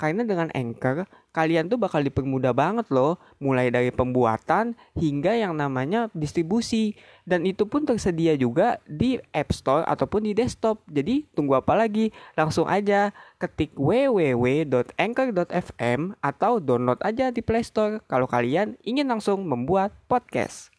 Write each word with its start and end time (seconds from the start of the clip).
Karena 0.00 0.24
dengan 0.24 0.48
Anchor, 0.56 1.04
kalian 1.36 1.68
tuh 1.68 1.76
bakal 1.76 2.00
dipermudah 2.00 2.56
banget 2.56 2.88
loh, 2.88 3.20
mulai 3.36 3.68
dari 3.68 3.92
pembuatan 3.92 4.72
hingga 4.96 5.36
yang 5.36 5.60
namanya 5.60 6.08
distribusi. 6.16 6.96
Dan 7.28 7.44
itu 7.44 7.68
pun 7.68 7.84
tersedia 7.84 8.32
juga 8.40 8.80
di 8.88 9.20
App 9.36 9.52
Store 9.52 9.84
ataupun 9.84 10.24
di 10.24 10.32
desktop. 10.32 10.80
Jadi 10.88 11.28
tunggu 11.36 11.60
apa 11.60 11.76
lagi? 11.76 12.16
Langsung 12.32 12.64
aja 12.64 13.12
ketik 13.36 13.76
www.anchor.fm 13.76 16.00
atau 16.24 16.64
download 16.64 17.04
aja 17.04 17.28
di 17.28 17.44
Play 17.44 17.60
Store 17.60 18.00
kalau 18.08 18.24
kalian 18.24 18.80
ingin 18.80 19.04
langsung 19.04 19.44
membuat 19.44 19.92
podcast. 20.08 20.72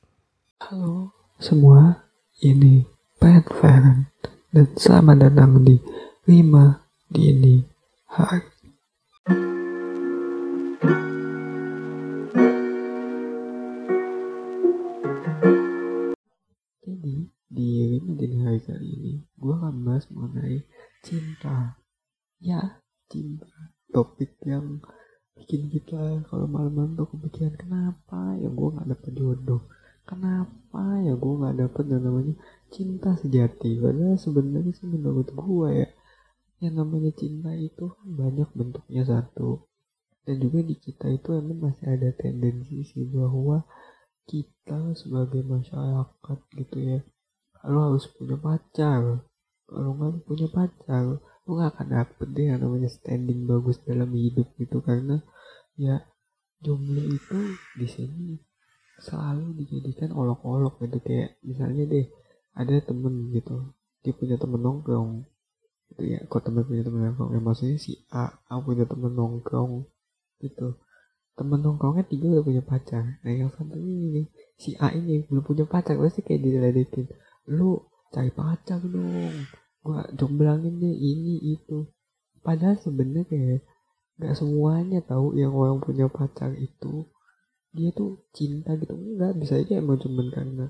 Halo 0.58 1.14
semua, 1.38 2.10
ini 2.42 2.90
Pat 3.22 3.46
Feren 3.54 4.10
dan 4.50 4.66
selamat 4.74 5.30
datang 5.30 5.62
di 5.62 5.78
5 6.26 7.14
Dini 7.14 7.62
Hari. 8.10 8.51
Jadi 10.82 10.98
di 17.46 17.70
5 18.02 18.18
Dini 18.18 18.42
Hari 18.42 18.58
kali 18.66 18.90
ini, 18.90 19.22
gue 19.38 19.54
akan 19.54 19.86
bahas 19.86 20.10
mengenai 20.10 20.66
cinta. 21.06 21.78
Ya, 22.42 22.82
cinta. 23.06 23.46
Topik 23.94 24.42
yang 24.50 24.82
bikin 25.38 25.70
kita 25.70 26.26
kalau 26.26 26.50
malam-malam 26.50 26.98
tuh 26.98 27.14
kepikiran 27.14 27.62
kenapa 27.62 28.34
ya 28.42 28.50
gue 28.50 28.68
nggak 28.78 28.90
dapet 28.94 29.12
jodoh 29.18 29.66
kenapa 30.06 31.02
ya 31.02 31.18
gue 31.18 31.34
nggak 31.40 31.58
dapet 31.66 31.86
yang 31.88 32.04
namanya 32.04 32.36
cinta 32.70 33.18
sejati 33.18 33.80
padahal 33.80 34.22
sebenarnya 34.22 34.76
sih 34.76 34.86
menurut 34.86 35.34
gue 35.34 35.70
ya 35.72 35.90
yang 36.62 36.78
namanya 36.78 37.10
cinta 37.18 37.58
itu 37.58 37.90
kan 37.90 38.06
banyak 38.06 38.46
bentuknya 38.54 39.02
satu 39.02 39.66
dan 40.26 40.36
juga 40.38 40.60
di 40.62 40.76
kita 40.78 41.10
itu 41.10 41.34
emang 41.34 41.72
masih 41.72 41.86
ada 41.90 42.10
tendensi 42.14 42.86
sih 42.86 43.06
bahwa 43.10 43.66
kita 44.30 44.94
sebagai 44.94 45.42
masyarakat 45.42 46.40
gitu 46.56 46.78
ya 46.78 47.00
kalau 47.58 47.94
harus 47.94 48.06
punya 48.14 48.38
pacar 48.38 49.26
kalau 49.66 49.90
nggak 49.98 50.24
punya 50.28 50.48
pacar 50.52 51.22
lu 51.50 51.58
gak 51.58 51.74
akan 51.74 51.88
dapet 51.90 52.28
deh 52.32 52.46
yang 52.54 52.60
namanya 52.62 52.90
standing 52.92 53.50
bagus 53.50 53.82
dalam 53.82 54.08
hidup 54.14 54.48
gitu. 54.56 54.80
Karena 54.80 55.20
ya 55.76 56.00
jomblo 56.62 57.02
itu 57.02 57.38
di 57.76 57.88
sini 57.90 58.38
selalu 59.02 59.58
dijadikan 59.58 60.14
olok-olok 60.14 60.80
gitu. 60.86 61.02
Kayak 61.02 61.42
misalnya 61.42 61.84
deh 61.90 62.06
ada 62.54 62.76
temen 62.84 63.34
gitu 63.34 63.74
dia 64.06 64.14
punya 64.14 64.38
temen 64.38 64.62
nongkrong. 64.62 65.26
Gitu 65.92 66.04
ya 66.14 66.20
kok 66.30 66.46
temen 66.46 66.64
punya 66.64 66.86
temen 66.86 67.10
nongkrong? 67.10 67.32
Ya 67.34 67.42
maksudnya 67.42 67.78
si 67.82 68.06
A 68.14 68.32
A 68.48 68.62
punya 68.62 68.86
temen 68.86 69.12
nongkrong 69.12 69.90
gitu. 70.42 70.82
Temen 71.38 71.62
nongkrongnya 71.62 72.06
tiga 72.10 72.28
udah 72.34 72.46
punya 72.46 72.64
pacar. 72.66 73.22
Nah 73.24 73.32
yang 73.32 73.54
satu 73.54 73.78
ini 73.78 74.28
si 74.58 74.76
A 74.82 74.92
ini 74.92 75.24
belum 75.30 75.46
punya 75.46 75.66
pacar. 75.70 75.96
Pasti 76.02 76.26
kayak 76.26 76.42
diledekin. 76.42 77.08
Lu 77.48 77.88
cari 78.12 78.34
pacar 78.34 78.82
dong. 78.84 79.48
Gua 79.82 80.06
jomblangin 80.18 80.82
deh 80.82 80.92
ini 80.98 81.56
itu. 81.56 81.88
Padahal 82.42 82.78
sebenarnya 82.82 83.62
nggak 84.18 84.36
semuanya 84.38 85.02
tahu 85.06 85.38
yang 85.38 85.54
orang 85.54 85.80
punya 85.82 86.10
pacar 86.10 86.54
itu. 86.58 87.06
Dia 87.72 87.94
tuh 87.96 88.26
cinta 88.36 88.76
gitu. 88.76 88.98
Enggak 88.98 89.38
bisa 89.40 89.62
aja 89.62 89.80
emang 89.80 90.02
cuman 90.02 90.28
karena 90.34 90.66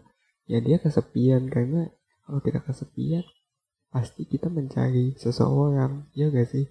ya 0.46 0.62
dia 0.62 0.78
kesepian. 0.78 1.50
Karena 1.50 1.90
kalau 2.28 2.40
kita 2.44 2.62
kesepian 2.62 3.26
pasti 3.92 4.24
kita 4.30 4.48
mencari 4.48 5.18
seseorang. 5.18 6.08
Ya 6.16 6.30
gak 6.30 6.48
sih? 6.48 6.70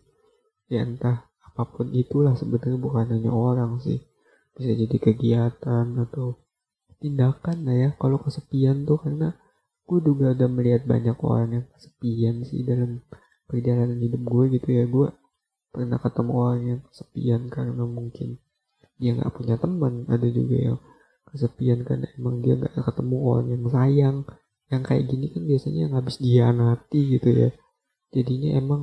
Ya 0.70 0.86
entah 0.86 1.29
apa 1.60 1.84
pun 1.84 1.92
itulah 1.92 2.32
sebenarnya 2.36 2.78
bukan 2.80 3.06
hanya 3.12 3.30
orang 3.30 3.80
sih. 3.84 4.00
Bisa 4.56 4.72
jadi 4.72 4.96
kegiatan 4.96 5.86
atau 6.08 6.40
tindakan 7.00 7.64
lah 7.64 7.76
ya 7.76 7.90
kalau 7.96 8.20
kesepian 8.20 8.84
tuh 8.84 9.00
karena 9.00 9.32
gue 9.88 9.98
juga 10.04 10.36
udah 10.36 10.48
melihat 10.52 10.84
banyak 10.84 11.16
orang 11.24 11.48
yang 11.50 11.66
kesepian 11.72 12.44
sih 12.44 12.62
dalam 12.62 13.00
perjalanan 13.48 13.98
hidup 13.98 14.22
gue 14.22 14.44
gitu 14.60 14.68
ya. 14.70 14.84
Gue 14.88 15.08
pernah 15.70 15.98
ketemu 16.02 16.32
orang 16.34 16.62
yang 16.64 16.80
kesepian 16.90 17.40
karena 17.48 17.84
mungkin 17.84 18.28
dia 19.00 19.10
nggak 19.16 19.32
punya 19.32 19.56
teman. 19.56 20.04
Ada 20.06 20.28
juga 20.28 20.56
yang 20.56 20.78
kesepian 21.30 21.86
karena 21.86 22.06
emang 22.18 22.42
dia 22.44 22.54
nggak 22.56 22.74
ketemu 22.76 23.16
orang 23.20 23.46
yang 23.52 23.64
sayang. 23.70 24.18
Yang 24.70 24.82
kayak 24.86 25.04
gini 25.10 25.26
kan 25.34 25.42
biasanya 25.50 25.80
yang 25.88 25.94
habis 25.98 26.16
dianati 26.22 27.00
gitu 27.18 27.28
ya. 27.32 27.50
Jadinya 28.10 28.50
emang 28.58 28.82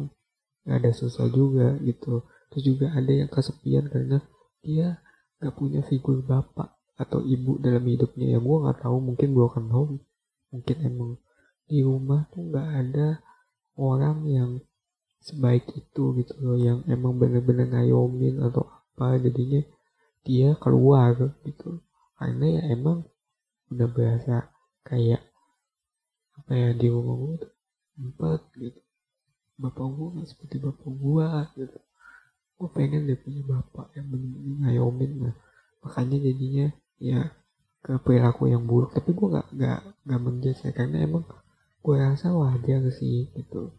ada 0.67 0.91
susah 0.91 1.31
juga 1.31 1.79
gitu 1.79 2.27
terus 2.51 2.63
juga 2.63 2.91
ada 2.95 3.11
yang 3.11 3.27
kesepian 3.27 3.91
karena 3.91 4.23
dia 4.63 4.99
nggak 5.37 5.55
punya 5.55 5.81
figur 5.85 6.25
bapak 6.25 6.73
atau 6.97 7.21
ibu 7.21 7.61
dalam 7.61 7.85
hidupnya. 7.85 8.37
Ya 8.37 8.39
gue 8.41 8.57
nggak 8.63 8.79
tahu 8.81 8.97
mungkin 8.99 9.37
akan 9.37 9.65
tahu. 9.69 9.83
Mungkin 10.51 10.77
emang 10.81 11.11
di 11.67 11.83
rumah 11.83 12.25
tuh 12.33 12.41
nggak 12.49 12.69
ada 12.83 13.07
orang 13.77 14.17
yang 14.25 14.51
sebaik 15.21 15.67
itu 15.75 16.03
gitu 16.23 16.33
loh 16.39 16.57
yang 16.57 16.79
emang 16.87 17.19
bener-bener 17.21 17.69
ngayomin 17.69 18.41
atau 18.41 18.65
apa. 18.65 19.21
Jadinya 19.21 19.61
dia 20.25 20.57
keluar 20.57 21.13
gitu. 21.45 21.83
Karena 22.17 22.45
ya 22.57 22.61
emang 22.73 23.05
udah 23.69 23.87
berasa 23.91 24.49
kayak 24.87 25.21
apa 26.37 26.51
ya 26.53 26.69
di 26.73 26.87
rumah 26.89 27.15
gue 27.19 27.35
tuh 27.45 27.53
empat 28.01 28.41
gitu. 28.57 28.79
Bapak 29.57 29.85
gue 29.85 30.07
nggak 30.17 30.27
seperti 30.29 30.55
bapak 30.61 30.89
gue 30.89 31.27
gitu 31.61 31.77
gue 32.57 32.69
pengen 32.73 33.05
dia 33.05 33.17
punya 33.17 33.41
bapak 33.45 33.93
yang 33.93 34.09
bener-bener 34.09 34.55
ngayomin 34.65 35.11
nah 35.21 35.35
makanya 35.85 36.17
jadinya 36.19 36.67
ya 36.97 37.31
ke 37.87 37.95
perilaku 38.03 38.51
yang 38.51 38.67
buruk. 38.67 38.91
Tapi 38.91 39.15
gue 39.15 39.27
gak 39.31 39.47
gak 39.55 39.79
gak 40.03 40.21
menjudge 40.21 40.61
ya 40.67 40.71
karena 40.75 41.07
emang 41.07 41.23
gue 41.79 41.95
rasa 41.95 42.35
wajar 42.35 42.83
sih 42.91 43.31
gitu. 43.31 43.71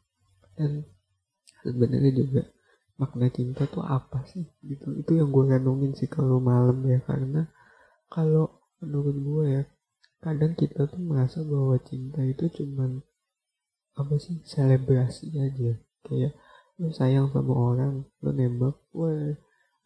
Dan 0.57 0.89
sebenarnya 1.61 2.13
juga 2.17 2.43
makna 2.97 3.29
cinta 3.29 3.69
tuh 3.69 3.85
apa 3.85 4.25
sih 4.33 4.49
gitu. 4.65 4.97
Itu 4.97 5.13
yang 5.21 5.29
gue 5.29 5.45
renungin 5.45 5.93
sih 5.93 6.09
kalau 6.09 6.41
malam 6.41 6.81
ya. 6.89 7.05
Karena 7.05 7.45
kalau 8.09 8.49
menurut 8.81 9.17
gue 9.21 9.45
ya 9.61 9.63
kadang 10.25 10.57
kita 10.57 10.89
tuh 10.89 10.99
merasa 10.99 11.45
bahwa 11.45 11.79
cinta 11.85 12.25
itu 12.25 12.49
cuman 12.49 13.05
apa 13.99 14.15
sih 14.17 14.41
selebrasi 14.47 15.37
aja. 15.37 15.77
Kayak 16.07 16.33
lu 16.79 16.91
sayang 16.95 17.31
sama 17.35 17.55
orang 17.55 18.07
lu 18.23 18.31
nembak. 18.31 18.75
Wah 18.95 19.35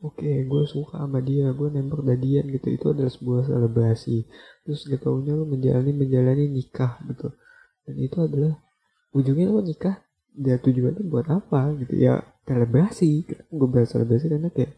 oke 0.03 0.19
okay, 0.21 0.45
gue 0.45 0.63
suka 0.69 1.01
sama 1.01 1.19
dia 1.25 1.51
gue 1.53 1.69
nembak 1.73 2.05
dadian 2.05 2.49
gitu. 2.53 2.69
Itu 2.73 2.87
adalah 2.93 3.13
sebuah 3.13 3.41
selebrasi. 3.49 4.29
Terus 4.65 4.87
gak 4.87 5.03
taunya 5.05 5.33
lu 5.35 5.45
menjalani 5.49 5.93
menjalani 5.97 6.45
nikah 6.49 7.01
gitu. 7.09 7.33
Dan 7.89 7.95
itu 7.99 8.19
adalah 8.21 8.55
ujungnya 9.17 9.49
lu 9.51 9.61
nikah 9.65 9.99
dia 10.33 10.57
tujuannya 10.61 11.05
buat 11.09 11.27
apa 11.29 11.75
gitu. 11.81 11.97
Ya 11.97 12.23
selebrasi 12.45 13.27
gue 13.31 13.69
bahas 13.71 13.91
selebrasi 13.95 14.27
karena 14.29 14.51
kayak 14.51 14.75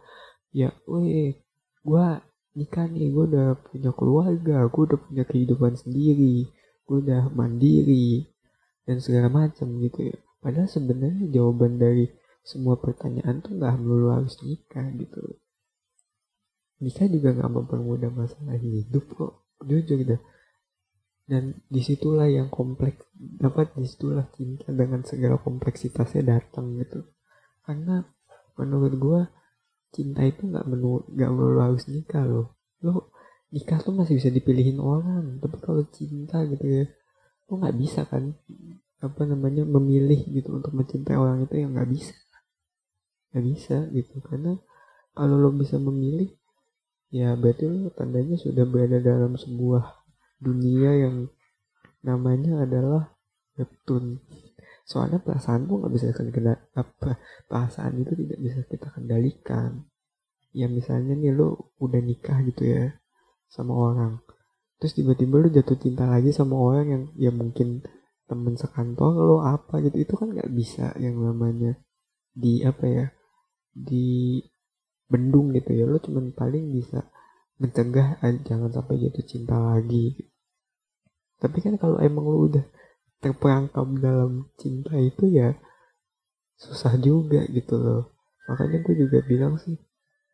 ya 0.55 0.71
weh 0.87 1.35
gue 1.85 2.07
nikah 2.55 2.87
nih 2.87 3.11
gue 3.11 3.25
udah 3.35 3.59
punya 3.59 3.91
keluarga 3.91 4.57
gue 4.71 4.83
udah 4.87 5.01
punya 5.01 5.25
kehidupan 5.27 5.75
sendiri 5.75 6.47
gue 6.85 6.97
udah 7.03 7.33
mandiri 7.35 8.31
dan 8.87 9.03
segala 9.03 9.27
macam 9.33 9.67
gitu 9.83 10.15
ya 10.15 10.17
padahal 10.45 10.69
sebenarnya 10.69 11.33
jawaban 11.33 11.81
dari 11.81 12.13
semua 12.45 12.77
pertanyaan 12.77 13.41
tuh 13.41 13.57
nggak 13.57 13.81
melulu 13.81 14.13
harus 14.13 14.37
nikah 14.45 14.85
gitu. 14.93 15.41
Nikah 16.85 17.09
juga 17.09 17.33
nggak 17.33 17.53
mempermudah 17.57 18.13
masalah 18.13 18.61
hidup 18.61 19.09
kok. 19.17 19.49
Jujur 19.65 20.05
deh 20.05 20.21
dan 21.25 21.57
di 21.73 21.81
situlah 21.81 22.29
yang 22.29 22.53
kompleks 22.53 23.09
dapat 23.17 23.73
di 23.81 23.89
situlah 23.89 24.29
cinta 24.37 24.69
dengan 24.69 25.01
segala 25.09 25.41
kompleksitasnya 25.41 26.23
datang 26.37 26.77
gitu. 26.77 27.01
Karena 27.65 28.05
menurut 28.61 28.93
gue 29.01 29.21
cinta 29.89 30.21
itu 30.21 30.45
nggak 30.45 30.69
menu 30.69 31.01
nggak 31.09 31.31
melulu 31.33 31.61
harus 31.65 31.89
nikah 31.89 32.29
loh. 32.29 32.61
Lo 32.85 33.09
nikah 33.49 33.81
tuh 33.81 33.97
masih 33.97 34.21
bisa 34.21 34.29
dipilihin 34.29 34.77
orang. 34.85 35.41
Tapi 35.41 35.57
kalau 35.65 35.89
cinta 35.89 36.45
gitu 36.45 36.65
ya 36.65 36.85
lo 37.49 37.53
nggak 37.57 37.77
bisa 37.77 38.05
kan 38.05 38.37
apa 39.05 39.29
namanya 39.29 39.69
memilih 39.69 40.25
gitu 40.33 40.57
untuk 40.57 40.73
mencintai 40.73 41.17
orang 41.21 41.45
itu 41.45 41.61
yang 41.61 41.77
nggak 41.77 41.91
bisa. 41.93 42.17
Nggak 43.31 43.45
bisa 43.53 43.77
gitu 43.93 44.17
karena 44.25 44.57
kalau 45.13 45.37
lo 45.37 45.53
bisa 45.53 45.77
memilih 45.77 46.33
ya 47.13 47.37
berarti 47.37 47.69
lo 47.69 47.93
tandanya 47.93 48.41
sudah 48.41 48.65
berada 48.65 48.99
dalam 48.99 49.37
sebuah 49.37 49.85
dunia 50.41 50.91
yang 51.05 51.17
namanya 52.01 52.65
adalah 52.65 53.13
webtoon. 53.61 54.25
Soalnya 54.89 55.21
perasaan 55.21 55.69
tuh 55.69 55.85
nggak 55.85 55.93
bisa 55.93 56.07
kendali 56.17 56.57
apa 56.73 57.21
perasaan 57.45 58.01
itu 58.01 58.17
tidak 58.17 58.39
bisa 58.41 58.59
kita 58.65 58.89
kendalikan. 58.89 59.85
Ya 60.57 60.67
misalnya 60.73 61.13
nih 61.13 61.37
lo 61.37 61.77
udah 61.77 62.01
nikah 62.01 62.41
gitu 62.49 62.65
ya 62.65 62.97
sama 63.53 63.77
orang 63.77 64.25
terus 64.85 65.01
tiba-tiba 65.01 65.41
lu 65.41 65.49
jatuh 65.49 65.81
cinta 65.81 66.05
lagi 66.05 66.29
sama 66.29 66.61
orang 66.61 66.87
yang 66.93 67.03
ya 67.17 67.31
mungkin 67.33 67.81
temen 68.25 68.55
sekantor 68.57 69.13
lo 69.15 69.39
apa 69.45 69.81
gitu. 69.85 69.97
Itu 70.01 70.15
kan 70.17 70.33
nggak 70.33 70.51
bisa 70.53 70.93
yang 71.01 71.21
namanya 71.21 71.77
di 72.35 72.65
apa 72.65 72.85
ya 72.87 73.07
di 73.73 74.41
bendung 75.09 75.53
gitu 75.53 75.71
ya. 75.73 75.85
Lo 75.85 76.01
cuman 76.01 76.33
paling 76.33 76.73
bisa 76.73 77.05
mencegah 77.61 78.19
eh, 78.25 78.41
jangan 78.43 78.71
sampai 78.73 78.99
jatuh 78.99 79.25
cinta 79.25 79.57
lagi. 79.57 80.17
Tapi 81.39 81.59
kan 81.61 81.77
kalau 81.77 82.01
emang 82.01 82.25
lo 82.25 82.39
udah 82.49 82.65
terperangkap 83.21 83.87
dalam 84.01 84.53
cinta 84.61 84.97
itu 85.01 85.29
ya 85.33 85.57
susah 86.61 86.97
juga 87.01 87.45
gitu 87.49 87.77
loh. 87.81 88.03
Makanya 88.49 88.85
gue 88.85 88.95
juga 89.09 89.19
bilang 89.25 89.57
sih 89.57 89.77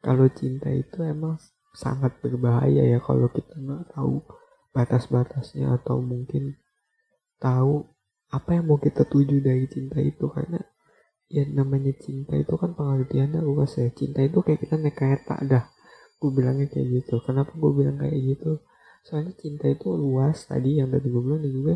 kalau 0.02 0.26
cinta 0.32 0.70
itu 0.72 1.02
emang 1.04 1.38
sangat 1.76 2.18
berbahaya 2.18 2.82
ya 2.82 2.98
kalau 2.98 3.30
kita 3.30 3.54
nggak 3.54 3.94
tahu 3.94 4.24
batas-batasnya 4.74 5.78
atau 5.78 6.02
mungkin 6.02 6.58
tahu 7.40 7.88
apa 8.30 8.50
yang 8.54 8.70
mau 8.70 8.78
kita 8.78 9.08
tuju 9.08 9.42
dari 9.42 9.66
cinta 9.66 9.98
itu 9.98 10.30
karena 10.30 10.60
ya 11.26 11.46
namanya 11.50 11.94
cinta 11.98 12.38
itu 12.38 12.54
kan 12.54 12.76
pengertiannya 12.76 13.40
luas 13.42 13.74
ya. 13.80 13.90
Cinta 13.90 14.22
itu 14.22 14.38
kayak 14.44 14.60
kita 14.62 14.76
naik 14.78 14.94
kereta 14.94 15.36
dah 15.42 15.64
gue 16.20 16.30
bilangnya 16.30 16.68
kayak 16.68 16.86
gitu. 17.00 17.18
Kenapa 17.24 17.50
gue 17.56 17.72
bilang 17.74 17.96
kayak 17.98 18.18
gitu? 18.18 18.60
Soalnya 19.02 19.34
cinta 19.34 19.66
itu 19.66 19.88
luas 19.96 20.44
tadi 20.44 20.78
yang 20.78 20.92
tadi 20.92 21.08
gue 21.08 21.22
bilang 21.24 21.42
juga 21.42 21.74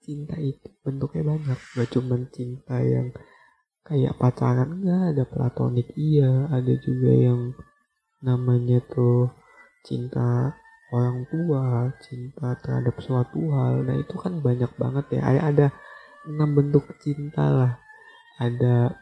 cinta 0.00 0.36
itu 0.38 0.68
bentuknya 0.80 1.22
banyak. 1.36 1.58
Gak 1.74 1.88
cuma 1.92 2.16
cinta 2.30 2.76
yang 2.80 3.10
kayak 3.84 4.16
pacaran 4.16 4.80
enggak 4.80 5.02
ada 5.12 5.24
platonik 5.28 5.88
iya. 5.98 6.48
Ada 6.48 6.72
juga 6.80 7.10
yang 7.12 7.40
namanya 8.24 8.80
tuh 8.88 9.28
cinta 9.84 10.56
orang 10.94 11.26
tua 11.26 11.90
cinta 11.98 12.54
terhadap 12.62 12.94
suatu 13.02 13.50
hal. 13.50 13.82
Nah 13.82 13.98
itu 13.98 14.14
kan 14.14 14.38
banyak 14.38 14.70
banget 14.78 15.18
ya. 15.18 15.22
Ada 15.26 15.40
ada 15.50 15.66
enam 16.30 16.54
bentuk 16.54 16.86
cinta 17.02 17.44
lah. 17.50 17.72
Ada 18.38 18.94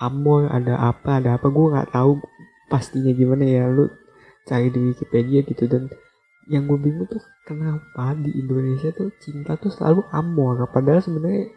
amor 0.00 0.48
ada 0.48 0.80
apa 0.80 1.20
ada 1.20 1.36
apa. 1.36 1.46
Gue 1.52 1.66
nggak 1.68 1.92
tahu 1.92 2.24
pastinya 2.72 3.12
gimana 3.12 3.44
ya. 3.44 3.68
Lu 3.68 3.92
cari 4.48 4.72
di 4.72 4.80
Wikipedia 4.80 5.44
gitu. 5.44 5.68
Dan 5.68 5.92
yang 6.48 6.64
gue 6.64 6.80
bingung 6.80 7.08
tuh 7.08 7.20
kenapa 7.44 8.16
di 8.16 8.32
Indonesia 8.40 8.88
tuh 8.96 9.12
cinta 9.20 9.60
tuh 9.60 9.68
selalu 9.68 10.08
amor? 10.16 10.64
Padahal 10.72 11.04
sebenarnya 11.04 11.52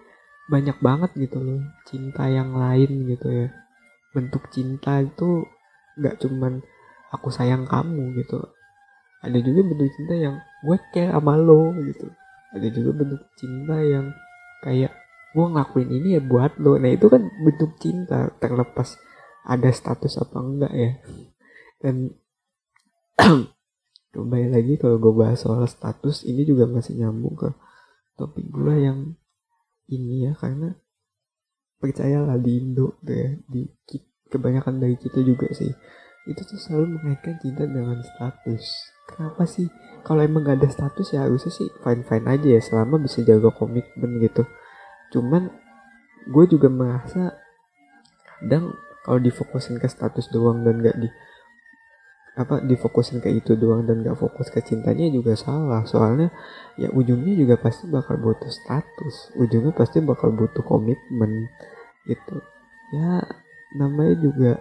banyak 0.48 0.78
banget 0.80 1.12
gitu 1.16 1.44
loh 1.44 1.60
cinta 1.88 2.28
yang 2.28 2.56
lain 2.56 3.08
gitu 3.08 3.28
ya. 3.32 3.48
Bentuk 4.12 4.52
cinta 4.52 5.00
itu 5.00 5.48
nggak 6.00 6.20
cuman 6.24 6.64
aku 7.12 7.32
sayang 7.32 7.64
kamu 7.68 8.16
gitu 8.20 8.57
ada 9.18 9.38
juga 9.42 9.66
bentuk 9.66 9.90
cinta 9.98 10.14
yang 10.14 10.36
gue 10.62 10.78
care 10.94 11.10
sama 11.10 11.34
lo 11.34 11.74
gitu. 11.82 12.08
Ada 12.54 12.68
juga 12.70 12.92
bentuk 13.04 13.22
cinta 13.34 13.76
yang 13.82 14.14
kayak 14.62 14.94
gue 15.34 15.46
ngelakuin 15.46 15.90
ini 15.90 16.08
ya 16.18 16.22
buat 16.22 16.62
lo. 16.62 16.78
Nah 16.78 16.92
itu 16.94 17.10
kan 17.10 17.26
bentuk 17.42 17.78
cinta 17.82 18.30
terlepas 18.38 18.98
ada 19.48 19.70
status 19.74 20.22
apa 20.22 20.38
enggak 20.38 20.74
ya. 20.74 20.92
Dan 21.82 22.14
kembali 24.14 24.48
lagi 24.54 24.74
kalau 24.78 25.02
gue 25.02 25.14
bahas 25.14 25.42
soal 25.42 25.66
status 25.66 26.22
ini 26.26 26.46
juga 26.46 26.70
masih 26.70 26.98
nyambung 26.98 27.34
ke 27.38 27.50
topik 28.18 28.50
gue 28.50 28.76
yang 28.86 29.18
ini 29.90 30.30
ya 30.30 30.34
karena 30.38 30.74
percayalah 31.78 32.38
di 32.42 32.58
Indo 32.58 32.98
tuh 33.02 33.14
ya 33.14 33.30
di 33.50 33.66
kebanyakan 34.30 34.78
dari 34.78 34.94
kita 34.94 35.26
juga 35.26 35.50
sih. 35.58 35.74
Itu 36.28 36.42
tuh 36.44 36.60
selalu 36.60 37.02
mengaitkan 37.02 37.40
cinta 37.40 37.64
dengan 37.64 38.04
status 38.04 38.97
kenapa 39.08 39.48
sih? 39.48 39.72
Kalau 40.04 40.24
emang 40.24 40.48
gak 40.48 40.64
ada 40.64 40.70
status 40.72 41.16
ya 41.16 41.28
harusnya 41.28 41.52
sih 41.52 41.68
fine 41.84 42.04
fine 42.04 42.28
aja 42.32 42.48
ya 42.48 42.62
selama 42.64 42.96
bisa 43.00 43.24
jaga 43.28 43.52
komitmen 43.52 44.24
gitu. 44.24 44.48
Cuman 45.12 45.52
gue 46.28 46.46
juga 46.48 46.68
merasa 46.72 47.36
kadang 48.40 48.76
kalau 49.04 49.20
difokusin 49.24 49.80
ke 49.80 49.88
status 49.88 50.28
doang 50.32 50.64
dan 50.68 50.84
gak 50.84 51.00
di 51.00 51.08
apa 52.38 52.62
difokusin 52.62 53.18
ke 53.18 53.34
itu 53.34 53.58
doang 53.58 53.90
dan 53.90 54.06
gak 54.06 54.16
fokus 54.16 54.54
ke 54.54 54.62
cintanya 54.62 55.10
juga 55.10 55.34
salah. 55.34 55.84
Soalnya 55.90 56.30
ya 56.78 56.94
ujungnya 56.94 57.34
juga 57.34 57.58
pasti 57.58 57.90
bakal 57.90 58.22
butuh 58.22 58.52
status. 58.52 59.34
Ujungnya 59.36 59.74
pasti 59.74 60.00
bakal 60.06 60.32
butuh 60.38 60.62
komitmen 60.62 61.50
gitu. 62.06 62.38
Ya 62.94 63.26
namanya 63.76 64.16
juga 64.22 64.52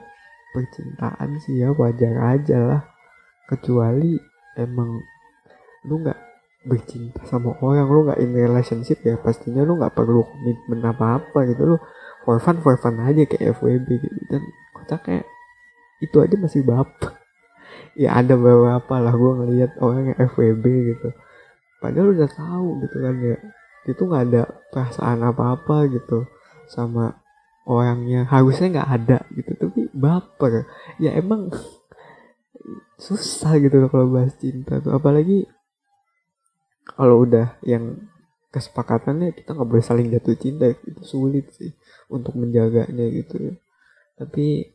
percintaan 0.57 1.37
sih 1.39 1.61
ya 1.61 1.71
wajar 1.77 2.17
aja 2.35 2.59
lah. 2.59 2.83
Kecuali 3.47 4.36
emang 4.57 5.05
lu 5.87 6.03
nggak 6.03 6.19
bercinta 6.67 7.23
sama 7.31 7.55
orang 7.63 7.87
lu 7.87 8.01
nggak 8.11 8.19
in 8.19 8.35
relationship 8.35 8.99
ya 9.07 9.15
pastinya 9.15 9.63
lu 9.63 9.79
nggak 9.79 9.95
perlu 9.95 10.27
komitmen 10.27 10.83
apa 10.83 11.23
apa 11.23 11.39
gitu. 11.47 11.63
Lu 11.63 11.77
for 12.27 12.43
fun 12.43 12.59
for 12.65 12.75
fun 12.81 12.99
aja 12.99 13.23
kayak 13.23 13.55
FWB 13.55 13.89
gitu. 14.03 14.21
Dan 14.27 14.43
kocaknya 14.75 15.23
itu 16.03 16.17
aja 16.21 16.37
masih 16.37 16.61
bab 16.67 16.91
ya 18.03 18.21
ada 18.21 18.37
beberapa 18.37 19.01
lah 19.01 19.15
gue 19.15 19.33
ngeliat 19.45 19.73
orang 19.79 20.13
yang 20.13 20.19
FWB 20.27 20.65
gitu. 20.93 21.09
Padahal 21.79 22.13
udah 22.17 22.29
tahu 22.29 22.69
gitu 22.83 22.97
kan 22.99 23.15
ya 23.23 23.37
itu 23.87 24.03
nggak 24.03 24.25
ada 24.33 24.43
perasaan 24.75 25.23
apa 25.23 25.55
apa 25.55 25.87
gitu 25.87 26.27
sama 26.67 27.23
orangnya. 27.63 28.27
Harusnya 28.27 28.81
nggak 28.81 28.91
ada 28.91 29.19
gitu 29.39 29.51
tapi 29.55 29.81
baper. 29.95 30.67
Ya 30.99 31.15
emang 31.15 31.55
susah 32.97 33.61
gitu 33.61 33.77
loh 33.77 33.91
kalau 33.93 34.09
bahas 34.09 34.33
cinta 34.41 34.81
tuh. 34.81 34.97
Apalagi 34.97 35.45
kalau 36.97 37.29
udah 37.29 37.61
yang 37.65 38.09
kesepakatannya 38.49 39.37
kita 39.37 39.53
nggak 39.53 39.69
boleh 39.69 39.85
saling 39.85 40.09
jatuh 40.09 40.37
cinta. 40.37 40.69
Itu 40.73 41.03
sulit 41.05 41.53
sih 41.53 41.73
untuk 42.09 42.37
menjaganya 42.41 43.07
gitu 43.13 43.53
ya. 43.53 43.55
Tapi 44.17 44.73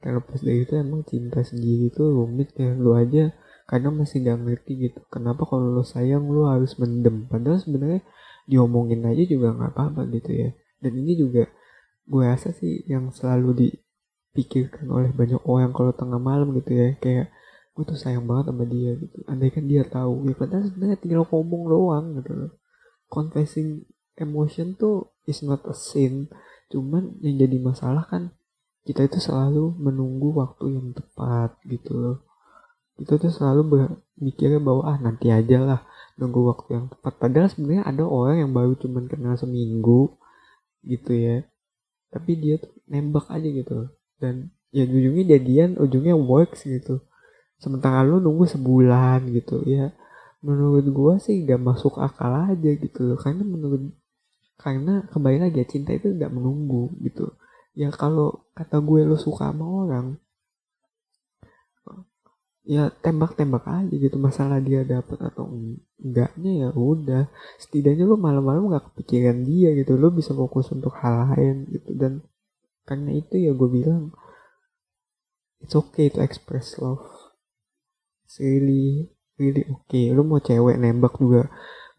terlepas 0.00 0.40
dari 0.40 0.64
itu 0.64 0.76
emang 0.76 1.04
cinta 1.04 1.40
sendiri 1.40 1.88
itu 1.88 2.04
rumit 2.04 2.52
ya. 2.56 2.76
Lu 2.76 2.92
aja 2.92 3.32
karena 3.70 3.94
masih 3.94 4.26
gak 4.26 4.42
ngerti 4.42 4.90
gitu 4.90 4.98
kenapa 5.14 5.46
kalau 5.46 5.70
lu 5.70 5.84
sayang 5.86 6.28
lu 6.28 6.44
harus 6.44 6.76
mendem. 6.76 7.24
Padahal 7.30 7.62
sebenarnya 7.62 8.02
diomongin 8.50 9.06
aja 9.06 9.22
juga 9.24 9.54
nggak 9.54 9.72
apa-apa 9.72 10.10
gitu 10.10 10.30
ya. 10.34 10.50
Dan 10.82 10.92
ini 10.98 11.14
juga 11.14 11.46
gue 12.10 12.24
rasa 12.26 12.50
sih 12.50 12.82
yang 12.90 13.14
selalu 13.14 13.78
dipikirkan 14.30 14.86
oleh 14.86 15.10
banyak 15.10 15.42
orang 15.42 15.74
kalau 15.74 15.90
tengah 15.90 16.22
malam 16.22 16.54
gitu 16.54 16.70
ya. 16.70 16.94
Kayak 17.02 17.34
gue 17.74 17.84
tuh 17.86 17.98
sayang 17.98 18.24
banget 18.30 18.54
sama 18.54 18.64
dia 18.66 18.94
gitu. 18.94 19.16
Andai 19.26 19.50
kan 19.50 19.66
dia 19.66 19.82
tahu. 19.82 20.30
Ya 20.30 20.34
padahal 20.38 20.70
sebenarnya 20.70 20.98
tinggal 21.02 21.26
ngomong 21.26 21.62
doang 21.66 22.04
gitu 22.22 22.32
loh. 22.34 22.52
Confessing 23.10 23.82
emotion 24.14 24.78
tuh 24.78 25.10
is 25.26 25.42
not 25.42 25.66
a 25.66 25.74
sin. 25.74 26.30
Cuman 26.70 27.18
yang 27.18 27.42
jadi 27.42 27.58
masalah 27.58 28.06
kan 28.06 28.30
kita 28.86 29.04
itu 29.10 29.18
selalu 29.18 29.76
menunggu 29.76 30.32
waktu 30.38 30.78
yang 30.78 30.94
tepat 30.94 31.58
gitu 31.66 31.92
loh. 31.98 32.18
Kita 32.94 33.18
tuh 33.18 33.32
selalu 33.34 33.62
berpikirnya 33.66 34.60
bahwa 34.62 34.86
ah 34.86 34.98
nanti 35.02 35.32
aja 35.32 35.58
lah 35.58 35.80
nunggu 36.20 36.46
waktu 36.46 36.78
yang 36.78 36.86
tepat. 36.86 37.18
Padahal 37.18 37.48
sebenarnya 37.50 37.84
ada 37.88 38.04
orang 38.06 38.46
yang 38.46 38.52
baru 38.54 38.78
cuman 38.78 39.10
kenal 39.10 39.34
seminggu 39.34 40.14
gitu 40.86 41.12
ya. 41.16 41.42
Tapi 42.14 42.38
dia 42.38 42.62
tuh 42.62 42.70
nembak 42.86 43.26
aja 43.26 43.48
gitu 43.48 43.99
dan 44.20 44.52
ya 44.70 44.86
ujungnya 44.86 45.36
jadian 45.36 45.80
ujungnya 45.80 46.14
works 46.14 46.68
gitu. 46.68 47.02
Sementara 47.60 48.04
lu 48.06 48.20
nunggu 48.20 48.46
sebulan 48.46 49.26
gitu 49.34 49.64
ya. 49.66 49.92
Menurut 50.40 50.86
gua 50.92 51.14
sih 51.20 51.44
gak 51.44 51.60
masuk 51.60 52.00
akal 52.00 52.32
aja 52.52 52.70
gitu 52.76 53.00
loh. 53.04 53.18
Karena 53.20 53.44
menurut 53.44 53.92
karena 54.60 55.04
kembali 55.08 55.38
lagi 55.48 55.64
ya 55.64 55.66
cinta 55.68 55.92
itu 55.96 56.12
gak 56.16 56.32
menunggu 56.32 56.92
gitu. 57.04 57.32
Ya 57.76 57.88
kalau 57.92 58.44
kata 58.52 58.80
gue 58.84 59.08
lu 59.08 59.16
suka 59.16 59.52
sama 59.52 59.64
orang 59.64 60.20
ya 62.70 62.92
tembak-tembak 63.02 63.66
aja 63.66 63.90
gitu 63.90 64.14
masalah 64.20 64.62
dia 64.62 64.86
dapet 64.86 65.18
atau 65.18 65.48
enggaknya 65.98 66.52
ya 66.66 66.68
udah. 66.70 67.26
Setidaknya 67.58 68.06
lu 68.06 68.14
malam-malam 68.14 68.70
nggak 68.70 68.94
kepikiran 68.94 69.42
dia 69.42 69.74
gitu 69.74 69.98
lu 69.98 70.14
bisa 70.14 70.36
fokus 70.36 70.70
untuk 70.70 70.94
hal 71.00 71.34
lain 71.34 71.66
gitu. 71.66 71.90
Dan 71.96 72.22
karena 72.90 73.14
itu 73.14 73.38
ya 73.38 73.54
gue 73.54 73.70
bilang 73.70 74.10
it's 75.62 75.78
okay 75.78 76.10
to 76.10 76.18
express 76.18 76.74
love. 76.82 77.06
It's 78.26 78.42
really 78.42 79.14
really 79.38 79.62
okay. 79.70 80.10
Lu 80.10 80.26
mau 80.26 80.42
cewek 80.42 80.74
nembak 80.74 81.14
juga 81.22 81.46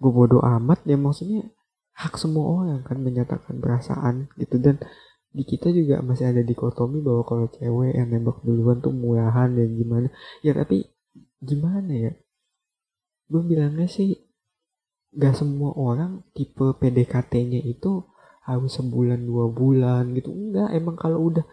gue 0.03 0.11
bodoh 0.11 0.43
amat 0.43 0.83
ya 0.83 0.99
maksudnya 0.99 1.47
hak 1.95 2.19
semua 2.19 2.43
orang 2.59 2.83
kan 2.83 2.99
menyatakan 2.99 3.63
perasaan 3.63 4.27
gitu. 4.35 4.59
Dan 4.59 4.83
di 5.31 5.47
kita 5.47 5.71
juga 5.71 6.03
masih 6.03 6.35
ada 6.35 6.43
dikotomi 6.43 6.99
bahwa 6.99 7.23
kalau 7.23 7.47
cewek 7.47 7.95
yang 7.95 8.11
nembak 8.11 8.43
duluan 8.43 8.83
tuh 8.83 8.91
murahan 8.91 9.47
dan 9.55 9.71
gimana. 9.79 10.11
Ya 10.43 10.51
tapi 10.51 10.91
gimana 11.39 11.95
ya? 11.95 12.11
Gue 13.31 13.47
bilangnya 13.47 13.87
sih 13.87 14.27
gak 15.15 15.39
semua 15.39 15.71
orang 15.71 16.27
tipe 16.35 16.75
PDKT-nya 16.75 17.63
itu 17.63 18.11
harus 18.41 18.73
sebulan 18.73 19.21
dua 19.21 19.53
bulan 19.53 20.17
gitu. 20.17 20.33
Enggak 20.33 20.73
emang 20.73 20.95
kalau 20.97 21.29
udah 21.29 21.45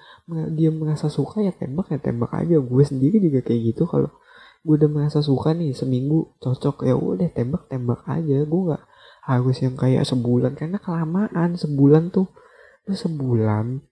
dia 0.57 0.73
merasa 0.73 1.13
suka 1.13 1.45
ya 1.45 1.53
tembak 1.53 1.93
ya 1.93 2.01
tembak 2.01 2.33
aja. 2.33 2.57
Gue 2.61 2.83
sendiri 2.85 3.21
juga 3.21 3.45
kayak 3.45 3.61
gitu. 3.75 3.85
Kalau 3.85 4.09
gue 4.65 4.75
udah 4.75 4.91
merasa 4.91 5.21
suka 5.21 5.53
nih 5.53 5.77
seminggu 5.77 6.37
cocok 6.41 6.89
ya 6.89 6.97
udah 6.97 7.29
tembak 7.33 7.69
tembak 7.69 8.05
aja. 8.09 8.45
Gue 8.49 8.61
nggak 8.73 8.85
harus 9.29 9.57
yang 9.61 9.77
kayak 9.77 10.09
sebulan. 10.09 10.57
Karena 10.57 10.81
kelamaan 10.81 11.61
sebulan 11.61 12.09
tuh 12.09 12.29
lu 12.89 12.97
sebulan 12.97 13.85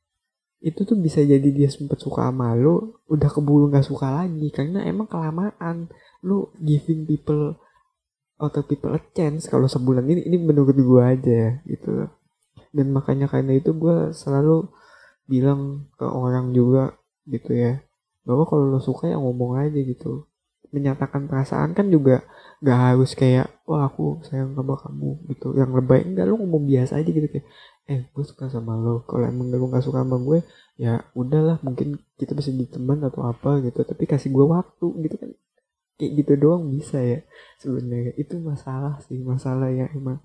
itu 0.64 0.88
tuh 0.88 0.96
bisa 0.96 1.20
jadi 1.20 1.44
dia 1.52 1.68
sempet 1.68 2.00
suka 2.00 2.32
sama 2.32 2.56
lu 2.56 2.96
udah 3.12 3.28
keburu 3.28 3.68
nggak 3.68 3.84
suka 3.84 4.24
lagi. 4.24 4.48
Karena 4.56 4.88
emang 4.88 5.04
kelamaan 5.04 5.92
lu 6.24 6.48
giving 6.64 7.04
people 7.04 7.60
other 8.40 8.64
people 8.64 8.92
a 8.92 9.00
chance 9.16 9.48
kalau 9.48 9.64
sebulan 9.64 10.04
ini 10.04 10.28
ini 10.28 10.36
menurut 10.36 10.76
gue 10.76 11.00
aja 11.00 11.60
gitu 11.64 12.08
dan 12.76 12.92
makanya 12.92 13.26
karena 13.32 13.56
itu 13.56 13.72
gue 13.72 14.12
selalu 14.12 14.68
bilang 15.24 15.88
ke 15.96 16.04
orang 16.04 16.52
juga 16.52 16.94
gitu 17.26 17.56
ya 17.56 17.82
bahwa 18.26 18.42
kalau 18.44 18.66
lo 18.68 18.82
suka 18.82 19.08
ya 19.08 19.16
ngomong 19.16 19.56
aja 19.62 19.78
gitu. 19.80 20.26
Menyatakan 20.74 21.30
perasaan 21.30 21.72
kan 21.78 21.86
juga 21.88 22.26
gak 22.58 22.78
harus 22.90 23.14
kayak 23.14 23.46
wah 23.64 23.86
aku 23.86 24.20
sayang 24.26 24.52
sama 24.58 24.74
kamu 24.74 25.30
gitu. 25.30 25.54
Yang 25.54 25.70
lebay 25.78 26.02
enggak 26.02 26.26
lo 26.26 26.34
ngomong 26.42 26.66
biasa 26.66 26.98
aja 26.98 27.06
gitu 27.06 27.30
kayak 27.30 27.46
eh 27.86 28.10
gue 28.10 28.24
suka 28.26 28.50
sama 28.50 28.74
lo 28.74 29.06
kalau 29.06 29.30
emang 29.30 29.54
lo 29.54 29.70
gak 29.70 29.86
suka 29.86 30.02
sama 30.02 30.18
gue 30.18 30.42
ya 30.74 31.06
udahlah 31.14 31.62
mungkin 31.62 32.02
kita 32.18 32.34
bisa 32.34 32.50
jadi 32.50 32.66
teman 32.66 32.98
atau 33.06 33.22
apa 33.30 33.62
gitu. 33.62 33.86
Tapi 33.86 34.04
kasih 34.10 34.34
gue 34.34 34.46
waktu 34.46 34.86
gitu 35.06 35.16
kan. 35.22 35.30
Kayak 35.96 36.12
gitu 36.18 36.32
doang 36.36 36.66
bisa 36.66 36.98
ya 36.98 37.22
sebenarnya. 37.62 38.12
Itu 38.18 38.42
masalah 38.42 38.98
sih 39.06 39.22
masalah 39.22 39.70
yang 39.70 39.88
emang 39.94 40.18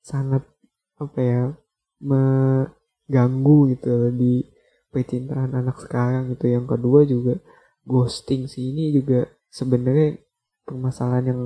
sangat 0.00 0.46
apa 0.96 1.18
ya 1.20 1.42
mengganggu 2.00 3.58
gitu 3.76 4.12
di 4.12 4.44
percintaan 4.92 5.52
anak 5.52 5.76
sekarang 5.84 6.32
gitu. 6.32 6.48
Yang 6.48 6.66
kedua 6.76 7.00
juga 7.04 7.34
ghosting 7.84 8.48
sih. 8.48 8.72
Ini 8.72 8.96
juga 8.96 9.28
sebenarnya 9.52 10.16
permasalahan 10.64 11.24
yang 11.28 11.40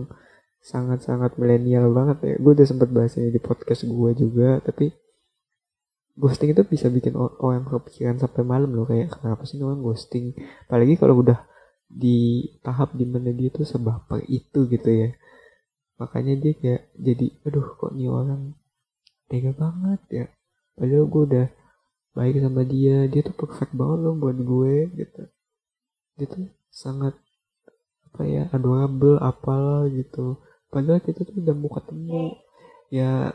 sangat-sangat 0.63 1.35
milenial 1.41 1.91
banget 1.91 2.19
ya. 2.23 2.35
Gue 2.39 2.53
udah 2.55 2.69
sempat 2.69 2.89
bahas 2.95 3.17
ini 3.19 3.35
di 3.35 3.41
podcast 3.43 3.89
gue 3.89 4.11
juga 4.15 4.61
tapi 4.63 4.93
ghosting 6.21 6.53
itu 6.53 6.63
bisa 6.69 6.93
bikin 6.93 7.17
orang 7.17 7.67
kepikiran 7.67 8.21
sampai 8.21 8.43
malam 8.47 8.71
loh. 8.71 8.87
Kayak 8.87 9.19
kenapa 9.19 9.43
sih 9.49 9.59
orang 9.59 9.83
ghosting? 9.83 10.37
Apalagi 10.69 10.95
kalau 11.01 11.25
udah 11.25 11.43
di 11.91 12.47
tahap 12.63 12.95
di 12.95 13.03
mana 13.03 13.35
dia 13.35 13.51
tuh 13.51 13.67
sebaper 13.67 14.23
itu 14.31 14.71
gitu 14.71 14.91
ya. 14.91 15.11
Makanya 15.99 16.39
dia 16.39 16.53
kayak 16.55 16.83
jadi 16.95 17.27
aduh 17.45 17.67
kok 17.77 17.93
nih 17.93 18.09
orang 18.09 18.55
tega 19.31 19.55
banget 19.55 20.01
ya. 20.11 20.27
Padahal 20.75 21.07
gue 21.07 21.23
udah 21.31 21.47
baik 22.19 22.43
sama 22.43 22.63
dia. 22.67 23.07
Dia 23.07 23.23
tuh 23.23 23.37
perfect 23.39 23.73
banget 23.73 23.99
loh 24.03 24.15
buat 24.19 24.37
gue 24.37 24.75
gitu. 24.99 25.23
Dia 26.19 26.27
tuh 26.27 26.51
sangat 26.75 27.15
apa 28.11 28.23
ya 28.27 28.51
adorable 28.51 29.23
apalah 29.23 29.87
gitu. 29.87 30.43
Padahal 30.69 30.99
kita 30.99 31.23
tuh 31.23 31.39
udah 31.39 31.55
mau 31.55 31.71
ketemu. 31.71 32.35
Ya 32.91 33.31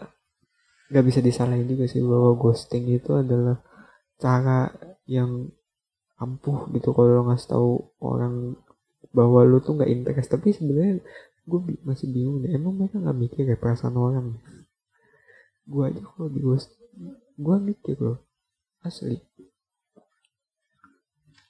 nggak 0.92 1.06
bisa 1.08 1.20
disalahin 1.24 1.66
juga 1.66 1.88
sih 1.88 2.04
bahwa 2.04 2.36
ghosting 2.38 2.92
itu 2.92 3.16
adalah 3.16 3.64
cara 4.20 4.70
yang 5.08 5.50
ampuh 6.16 6.72
gitu 6.72 6.96
kalau 6.96 7.20
lo 7.20 7.24
ngasih 7.28 7.50
tahu 7.52 7.72
orang 8.04 8.56
bahwa 9.16 9.48
lo 9.48 9.64
tuh 9.64 9.80
nggak 9.80 9.92
interest. 9.92 10.36
Tapi 10.36 10.52
sebenarnya 10.52 11.00
gue 11.48 11.60
masih 11.88 12.12
bingung 12.12 12.44
deh. 12.44 12.52
Emang 12.52 12.76
mereka 12.76 13.00
nggak 13.00 13.16
mikir 13.16 13.44
ya 13.48 13.56
perasaan 13.56 13.96
orang 13.96 14.36
gue 15.66 15.84
aja 15.86 16.02
kalau 16.02 16.30
di 16.30 16.40
ghost 16.42 16.70
gue 17.36 17.56
mikir 17.60 17.98
loh 18.00 18.20
asli. 18.86 19.18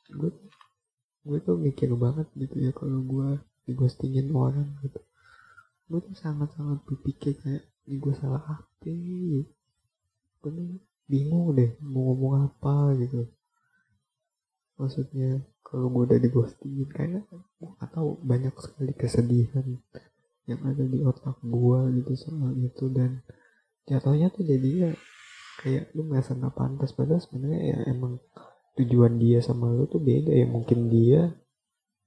Gue 0.10 0.31
gue 1.25 1.38
tuh 1.41 1.57
mikir 1.57 1.89
banget 1.98 2.27
gitu 2.38 2.55
ya 2.60 2.72
kalau 2.72 3.00
gue 3.03 3.27
ghostingin 3.75 4.31
orang 4.31 4.72
gitu. 4.81 5.00
Gue 5.91 6.00
tuh 6.01 6.15
sangat 6.17 6.50
sangat 6.55 6.81
berpikir 6.88 7.38
kayak 7.41 7.63
ini 7.86 7.95
gue 8.01 8.13
salah 8.17 8.41
apa 8.41 8.89
gitu 8.89 9.45
gue 10.45 10.77
bingung 11.10 11.57
deh 11.57 11.74
mau 11.81 12.13
ngomong 12.13 12.50
apa 12.50 12.93
gitu. 13.01 13.25
Maksudnya 14.77 15.41
kalau 15.65 15.89
gue 15.89 16.03
udah 16.05 16.19
ghostingin 16.29 16.89
kayak 16.93 17.25
gue 17.31 17.69
gak 17.81 17.89
tahu 17.89 18.22
banyak 18.22 18.53
sekali 18.62 18.93
kesedihan 18.93 19.65
yang 20.45 20.62
ada 20.62 20.86
di 20.86 21.01
otak 21.01 21.41
gue 21.41 21.79
gitu 22.01 22.13
soal 22.13 22.53
itu 22.62 22.86
dan 22.93 23.25
jatuhnya 23.86 24.34
tuh 24.34 24.44
jadi 24.46 24.70
ya 24.89 24.92
kayak 25.62 25.94
lu 25.96 26.10
ngerasa 26.10 26.36
nggak 26.36 26.56
pantas. 26.56 26.92
Padahal 26.92 27.22
sebenarnya 27.22 27.62
ya 27.62 27.77
emang 27.94 28.20
tujuan 28.75 29.18
dia 29.22 29.39
sama 29.39 29.72
lu 29.72 29.88
tuh 29.88 30.01
beda 30.01 30.34
ya. 30.34 30.46
Mungkin 30.50 30.89
dia 30.92 31.32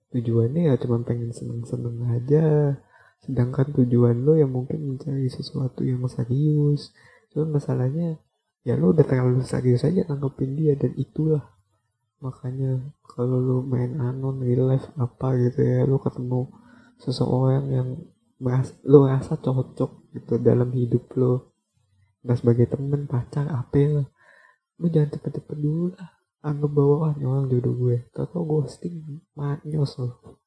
tujuannya 0.08 0.73
ya 0.73 0.75
cuma 0.80 1.02
pengen 1.02 1.30
seneng-seneng 1.32 1.97
aja. 2.12 2.76
Sedangkan 3.23 3.75
tujuan 3.75 4.23
lo 4.23 4.38
yang 4.38 4.52
mungkin 4.52 4.94
mencari 4.94 5.26
sesuatu 5.30 5.82
yang 5.82 6.04
serius. 6.06 6.94
Cuma 7.32 7.58
masalahnya 7.58 8.18
ya 8.66 8.75
lo 8.76 8.92
udah 8.92 9.06
terlalu 9.06 9.42
serius 9.47 9.87
aja 9.87 10.04
tanggepin 10.04 10.54
dia 10.58 10.75
dan 10.75 10.92
itulah. 10.99 11.42
Makanya 12.18 12.82
kalau 13.06 13.38
lo 13.38 13.56
main 13.62 13.94
anon 14.02 14.42
real 14.42 14.66
life 14.75 14.90
apa 14.99 15.38
gitu 15.38 15.62
ya 15.62 15.87
lo 15.87 16.02
ketemu 16.02 16.50
seseorang 16.99 17.64
yang 17.70 17.88
merasa, 18.42 18.75
lo 18.87 19.06
rasa 19.06 19.38
cocok 19.38 20.14
gitu 20.14 20.42
dalam 20.42 20.70
hidup 20.75 21.06
lo 21.14 21.57
nggak 22.22 22.38
sebagai 22.38 22.66
temen 22.70 23.06
pacar 23.06 23.46
apa 23.48 23.82
lah 24.02 24.08
lu 24.78 24.87
jangan 24.87 25.10
cepet-cepet 25.18 25.58
dulu 25.58 25.90
lah. 25.92 26.10
Anggap 26.38 26.70
bahwa 26.70 26.96
ah 27.10 27.14
orang 27.18 27.50
jodoh 27.50 27.75
gue. 27.75 28.06
Tau 28.14 28.46
ghosting 28.46 29.26
manyos 29.34 29.98
loh 29.98 30.38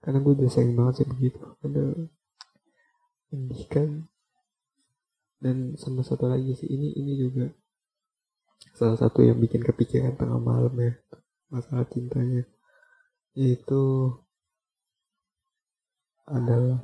karena 0.00 0.18
gue 0.24 0.32
udah 0.32 0.48
sering 0.48 0.72
banget 0.74 1.04
sih 1.04 1.06
begitu. 1.06 1.40
Ada 1.60 1.84
kan. 3.68 4.10
Dan 5.40 5.56
sama 5.80 6.04
satu 6.04 6.28
lagi 6.28 6.52
sih 6.52 6.68
ini 6.68 6.92
ini 6.98 7.16
juga 7.16 7.48
salah 8.76 8.96
satu 8.98 9.24
yang 9.24 9.40
bikin 9.40 9.64
kepikiran 9.64 10.18
tengah 10.18 10.40
malam 10.40 10.74
ya 10.76 10.92
masalah 11.52 11.86
cintanya. 11.88 12.44
Yaitu 13.38 14.10
adalah 16.26 16.82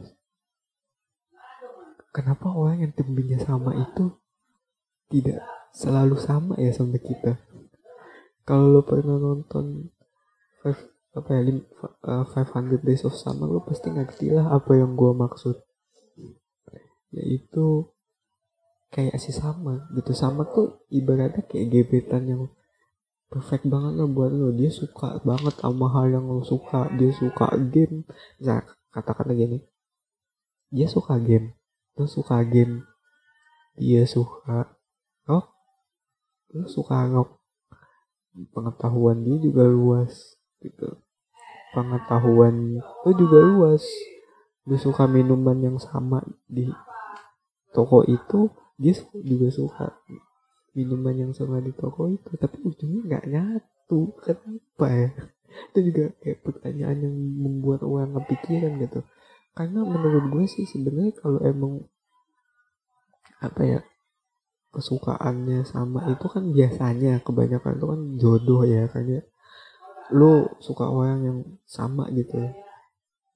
kenapa 2.16 2.48
orang 2.48 2.80
yang 2.80 2.92
tumbuhnya 2.96 3.36
sama 3.36 3.76
itu 3.76 4.16
tidak 5.12 5.44
selalu 5.76 6.16
sama 6.16 6.56
ya 6.56 6.72
sama 6.72 6.96
kita? 6.96 7.36
Kalau 8.48 8.72
lo 8.72 8.80
pernah 8.88 9.20
nonton 9.20 9.92
five 10.64 10.80
apa 11.16 11.28
ya 11.32 11.60
uh, 12.08 12.24
500 12.24 12.80
Days 12.80 13.04
of 13.04 13.12
Summer 13.12 13.48
lo 13.48 13.64
pasti 13.64 13.92
ngerti 13.92 14.32
lah 14.32 14.56
apa 14.56 14.72
yang 14.80 14.96
gue 14.96 15.12
maksud. 15.12 15.60
Yaitu 17.12 17.92
kayak 18.88 19.20
si 19.20 19.36
sama 19.36 19.84
gitu. 19.92 20.16
Sama 20.16 20.48
tuh 20.48 20.88
ibaratnya 20.88 21.44
kayak 21.44 21.68
gebetan 21.68 22.24
yang 22.24 22.42
perfect 23.28 23.68
banget 23.68 23.92
lo 23.92 24.08
buat 24.08 24.32
lo. 24.32 24.56
Dia 24.56 24.72
suka 24.72 25.20
banget 25.20 25.60
sama 25.60 25.92
hal 25.92 26.16
yang 26.16 26.24
lo 26.24 26.40
suka. 26.40 26.88
Dia 26.96 27.12
suka 27.12 27.52
game. 27.60 28.08
Nah 28.40 28.64
katakan 28.92 29.28
lagi 29.28 29.44
nih 29.44 29.62
dia 30.72 30.88
suka 30.90 31.20
game 31.20 31.54
lo 31.96 32.04
suka 32.04 32.44
game? 32.44 32.84
Dia 33.76 34.04
suka. 34.04 34.76
Rock 35.26 35.56
lo 36.54 36.70
suka 36.70 37.04
rock 37.10 37.42
pengetahuan 38.54 39.26
dia 39.26 39.36
juga 39.40 39.66
luas 39.66 40.38
gitu. 40.62 41.00
Pengetahuan 41.72 42.78
lo 42.80 43.10
juga 43.16 43.38
luas. 43.42 43.84
Lo 44.68 44.76
suka 44.76 45.08
minuman 45.08 45.56
yang 45.58 45.78
sama 45.80 46.22
di 46.46 46.68
toko 47.72 48.04
itu 48.04 48.52
dia 48.76 48.92
juga 49.24 49.48
suka 49.48 49.86
minuman 50.76 51.16
yang 51.16 51.32
sama 51.32 51.64
di 51.64 51.72
toko 51.72 52.12
itu. 52.12 52.36
Tapi 52.36 52.60
ujungnya 52.60 53.00
nggak 53.08 53.26
nyatu. 53.32 54.12
Kenapa 54.20 54.86
ya? 54.92 55.10
Itu 55.72 55.78
juga 55.88 56.12
kayak 56.20 56.44
pertanyaan 56.44 56.98
yang 57.08 57.16
membuat 57.16 57.80
orang 57.80 58.12
kepikiran 58.20 58.76
gitu 58.84 59.00
karena 59.56 59.80
menurut 59.82 60.24
gue 60.28 60.44
sih 60.44 60.68
sebenarnya 60.68 61.16
kalau 61.16 61.40
emang 61.40 61.80
apa 63.40 63.62
ya 63.64 63.80
kesukaannya 64.76 65.64
sama 65.64 66.04
itu 66.12 66.26
kan 66.28 66.52
biasanya 66.52 67.24
kebanyakan 67.24 67.80
itu 67.80 67.86
kan 67.88 68.00
jodoh 68.20 68.62
ya 68.68 68.84
kayak 68.92 69.24
lu 70.12 70.44
suka 70.60 70.84
orang 70.86 71.24
yang 71.24 71.38
sama 71.64 72.12
gitu 72.12 72.36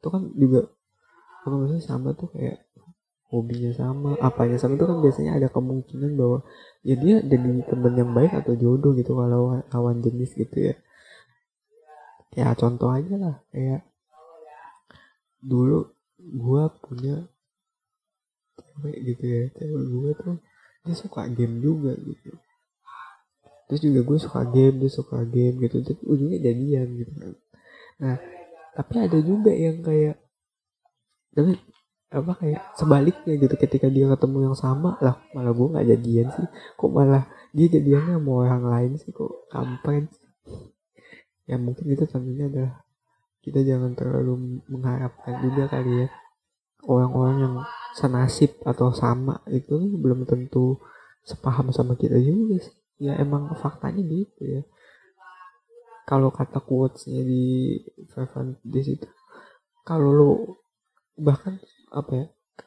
itu 0.01 0.09
kan 0.13 0.29
juga 0.37 0.69
apa 1.41 1.55
maksudnya 1.57 1.85
sama 1.85 2.13
tuh 2.13 2.29
kayak 2.37 2.69
hobinya 3.31 3.73
sama 3.73 4.19
apanya 4.19 4.59
sama 4.59 4.75
itu 4.75 4.85
kan 4.85 4.99
biasanya 4.99 5.33
ada 5.39 5.49
kemungkinan 5.49 6.19
bahwa 6.19 6.39
ya 6.83 6.99
dia 6.99 7.23
jadi 7.23 7.63
temen 7.65 7.93
yang 7.95 8.11
baik 8.11 8.35
atau 8.35 8.59
jodoh 8.59 8.93
gitu 8.99 9.15
kalau 9.15 9.63
lawan 9.71 10.03
jenis 10.03 10.35
gitu 10.35 10.75
ya. 10.75 10.75
Ya 12.35 12.55
contoh 12.55 12.91
aja 12.91 13.15
lah 13.19 13.37
kayak 13.55 13.87
dulu 15.43 15.91
gue 16.21 16.63
punya 16.85 17.17
cewek 18.61 18.97
gitu 19.09 19.25
ya. 19.25 19.43
Cewek 19.57 19.85
gue 19.89 20.11
tuh 20.21 20.37
dia 20.85 20.95
suka 20.97 21.29
game 21.29 21.61
juga 21.61 21.93
gitu. 21.97 22.31
Terus 23.69 23.81
juga 23.87 24.01
gue 24.03 24.19
suka 24.19 24.41
game 24.49 24.77
dia 24.83 24.91
suka 24.93 25.19
game 25.25 25.57
gitu. 25.65 25.77
Terus 25.85 26.01
ujungnya 26.05 26.41
jadian 26.41 26.87
gitu 27.01 27.13
kan. 27.17 27.33
Nah 28.01 28.17
tapi 28.71 28.95
ada 29.03 29.19
juga 29.21 29.51
yang 29.51 29.83
kayak 29.83 30.17
tapi 31.35 31.55
apa 32.11 32.33
kayak 32.37 32.63
sebaliknya 32.75 33.35
gitu. 33.39 33.55
Ketika 33.55 33.87
dia 33.87 34.11
ketemu 34.11 34.51
yang 34.51 34.57
sama 34.59 34.99
lah 34.99 35.23
malah 35.33 35.53
gue 35.55 35.67
nggak 35.73 35.87
jadian 35.97 36.27
sih. 36.35 36.47
Kok 36.77 36.91
malah 36.91 37.25
dia 37.51 37.67
jadiannya 37.67 38.19
sama 38.19 38.31
orang 38.47 38.65
lain 38.67 38.93
sih? 38.99 39.11
Kok 39.15 39.51
kampret 39.51 40.11
ya 41.51 41.59
mungkin 41.59 41.83
itu 41.91 42.07
tandanya 42.07 42.47
adalah 42.47 42.75
kita 43.41 43.65
jangan 43.65 43.97
terlalu 43.97 44.61
mengharapkan 44.69 45.41
juga 45.45 45.69
kali 45.69 46.05
ya. 46.05 46.09
Orang-orang 46.81 47.37
yang 47.41 47.55
senasib 47.93 48.57
atau 48.65 48.93
sama 48.97 49.45
itu 49.53 49.77
belum 50.01 50.25
tentu 50.25 50.81
sepaham 51.25 51.73
sama 51.73 51.97
kita 51.97 52.17
juga 52.17 52.61
sih. 52.61 52.75
Ya 53.01 53.17
emang 53.17 53.53
faktanya 53.57 54.01
gitu 54.01 54.43
ya. 54.45 54.63
Kalau 56.09 56.33
kata 56.33 56.59
quotesnya 56.65 57.23
di 57.23 57.77
Five 58.11 58.59
di 58.67 58.81
situ 58.83 59.07
kalau 59.91 60.11
lo 60.15 60.31
bahkan 61.19 61.59
apa 61.91 62.13
ya 62.15 62.27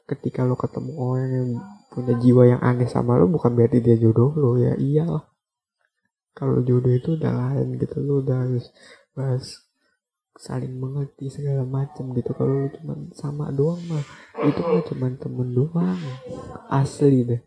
ketika 0.09 0.43
lo 0.43 0.59
ketemu 0.59 0.91
orang 0.99 1.29
yang 1.31 1.49
punya 1.87 2.13
jiwa 2.17 2.43
yang 2.49 2.61
aneh 2.61 2.89
sama 2.89 3.15
lo 3.15 3.29
bukan 3.29 3.53
berarti 3.53 3.79
dia 3.79 3.95
jodoh 3.95 4.33
lo 4.35 4.57
ya 4.59 4.75
iyalah. 4.75 5.23
Kalau 6.33 6.65
jodoh 6.65 6.91
itu 6.91 7.15
udah 7.15 7.31
lain 7.31 7.77
gitu 7.77 8.01
lo 8.01 8.25
udah 8.25 8.37
harus 8.43 8.65
bahas 9.13 9.63
saling 10.33 10.73
mengerti 10.81 11.29
segala 11.29 11.61
macam 11.61 12.09
gitu. 12.17 12.33
Kalau 12.33 12.65
lo 12.65 12.69
cuma 12.73 12.93
sama 13.13 13.53
doang 13.53 13.81
mah 13.85 14.03
itu 14.41 14.61
mah 14.61 14.83
cuma 14.89 15.07
temen 15.13 15.49
doang. 15.53 15.99
Asli 16.69 17.21
deh. 17.25 17.41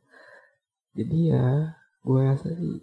Jadi 0.95 1.35
ya 1.35 1.75
gue 2.07 2.21
rasa 2.23 2.55
sih 2.55 2.79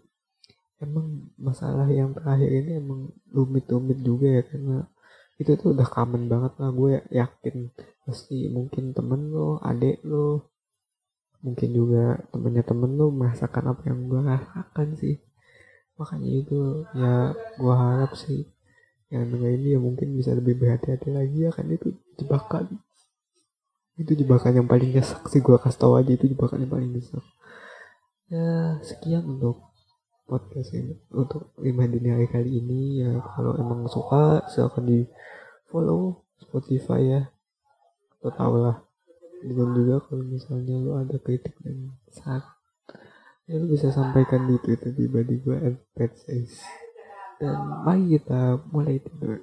emang 0.84 1.32
masalah 1.40 1.88
yang 1.88 2.12
terakhir 2.12 2.52
ini 2.52 2.84
emang 2.84 3.08
rumit-rumit 3.32 4.04
juga 4.04 4.28
ya 4.28 4.44
karena 4.44 4.78
itu 5.40 5.56
tuh 5.56 5.72
udah 5.74 5.88
common 5.88 6.28
banget 6.28 6.54
lah. 6.60 6.70
Gue 6.76 7.02
yakin 7.10 7.72
pasti 8.04 8.52
mungkin 8.52 8.92
temen 8.92 9.32
lo 9.32 9.58
adik 9.64 10.04
lo 10.04 10.52
mungkin 11.44 11.70
juga 11.76 12.20
temennya 12.32 12.64
temen 12.64 12.96
lo 12.96 13.12
merasakan 13.12 13.72
apa 13.72 13.82
yang 13.88 14.12
gue 14.12 14.20
rasakan 14.20 14.88
sih. 15.00 15.16
Makanya 15.96 16.30
itu 16.30 16.60
ya 16.92 17.32
gue 17.58 17.74
harap 17.74 18.14
sih 18.20 18.53
yang 19.14 19.30
denger 19.30 19.52
ini 19.54 19.78
ya 19.78 19.80
mungkin 19.80 20.18
bisa 20.18 20.34
lebih 20.34 20.58
berhati-hati 20.58 21.14
lagi 21.14 21.46
ya 21.46 21.54
kan? 21.54 21.70
Itu 21.70 21.94
jebakan. 22.18 22.82
Itu 23.94 24.18
jebakan 24.18 24.58
yang 24.58 24.66
paling 24.66 24.90
nyesek 24.90 25.22
sih 25.30 25.38
gue 25.38 25.54
kasih 25.62 25.78
tau 25.78 25.94
aja 25.94 26.10
itu 26.10 26.26
jebakan 26.26 26.66
yang 26.66 26.74
paling 26.74 26.90
nyesek. 26.90 27.22
Ya 28.34 28.82
sekian 28.82 29.30
untuk 29.30 29.62
podcast 30.26 30.74
ini. 30.74 30.98
Untuk 31.14 31.54
lima 31.62 31.86
dini 31.86 32.10
hari 32.10 32.26
kali 32.26 32.58
ini 32.58 33.06
ya 33.06 33.22
kalau 33.38 33.54
emang 33.54 33.86
suka 33.86 34.50
silahkan 34.50 34.82
di 34.82 35.06
follow 35.70 36.26
Spotify 36.42 37.02
ya. 37.06 37.22
Lo 38.26 38.34
tau 38.34 38.58
lah. 38.58 38.82
Dan 39.46 39.78
juga 39.78 40.02
kalau 40.10 40.26
misalnya 40.26 40.82
lo 40.82 40.98
ada 40.98 41.22
kritik 41.22 41.54
dan 41.62 41.94
saat 42.10 42.42
ya 43.46 43.62
lo 43.62 43.70
bisa 43.70 43.94
sampaikan 43.94 44.48
di 44.50 44.56
twitter 44.58 44.90
pribadi 44.96 45.38
gue 45.38 45.58
at 46.00 46.16
dan 47.44 47.60
mari 47.84 48.16
kita 48.16 48.56
mulai 48.72 49.04
tidur. 49.04 49.36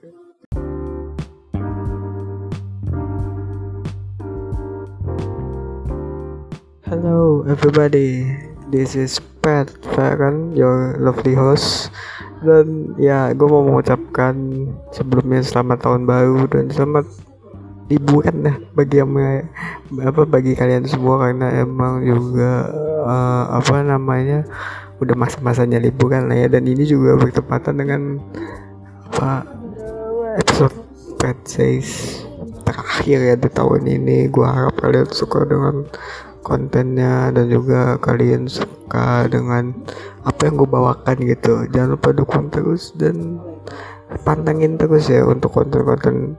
Hello 6.89 7.45
everybody, 7.45 8.25
this 8.73 8.97
is 8.97 9.21
Pat 9.45 9.69
Farron, 9.93 10.57
your 10.57 10.97
lovely 10.97 11.37
host. 11.37 11.93
Dan 12.41 12.97
ya 12.97 13.37
gue 13.37 13.45
mau 13.45 13.69
mengucapkan 13.69 14.33
sebelumnya 14.97 15.45
selamat 15.45 15.85
tahun 15.85 16.09
baru 16.09 16.49
dan 16.49 16.73
selamat 16.73 17.05
liburan 17.93 18.49
dah 18.49 18.57
bagi 18.73 18.97
yang 18.97 19.13
apa 20.01 20.23
bagi 20.25 20.57
kalian 20.57 20.89
semua 20.89 21.21
karena 21.21 21.53
emang 21.53 22.01
juga 22.01 22.65
uh, 23.05 23.61
apa 23.61 23.85
namanya 23.85 24.49
udah 25.01 25.17
masa-masanya 25.17 25.81
liburan 25.81 26.29
lah 26.29 26.47
ya. 26.47 26.49
Dan 26.53 26.69
ini 26.69 26.85
juga 26.85 27.17
bertepatan 27.17 27.81
dengan 27.81 28.21
apa 29.11 29.43
episode 30.39 30.77
pet 31.19 31.37
says 31.45 32.21
terakhir 32.63 33.19
ya 33.19 33.35
di 33.35 33.49
tahun 33.51 33.83
ini. 33.89 34.29
Gue 34.29 34.47
harap 34.47 34.79
kalian 34.79 35.09
suka 35.11 35.49
dengan 35.49 35.89
kontennya 36.41 37.33
dan 37.33 37.53
juga 37.53 38.01
kalian 38.01 38.49
suka 38.49 39.29
dengan 39.29 39.75
apa 40.25 40.41
yang 40.49 40.55
gue 40.61 40.69
bawakan 40.69 41.17
gitu. 41.25 41.67
Jangan 41.73 41.97
lupa 41.97 42.09
dukung 42.13 42.47
terus 42.53 42.93
dan 42.97 43.41
pantengin 44.23 44.77
terus 44.77 45.09
ya 45.09 45.23
untuk 45.25 45.55
konten-konten 45.55 46.35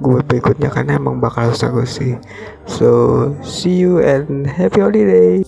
gue 0.00 0.20
berikutnya 0.26 0.68
karena 0.68 0.98
emang 0.98 1.22
bakal 1.22 1.54
seru 1.54 1.86
sih. 1.86 2.18
So 2.66 3.30
see 3.40 3.80
you 3.80 4.02
and 4.02 4.44
happy 4.44 4.82
holiday 4.82 5.44